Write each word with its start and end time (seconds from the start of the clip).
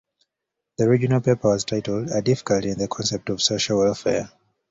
The 0.79 0.85
original 0.85 1.21
paper 1.21 1.49
was 1.49 1.63
titled 1.63 2.09
"A 2.09 2.23
Difficulty 2.23 2.71
in 2.71 2.79
the 2.79 2.87
Concept 2.87 3.29
of 3.29 3.39
Social 3.43 3.77
Welfare". 3.77 4.31